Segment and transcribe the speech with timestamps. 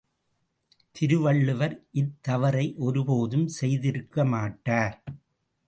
[0.95, 4.97] திருவள்ளுவர் இத் தவறை ஒருபோதும் செய்திருக்கமாட்டார்.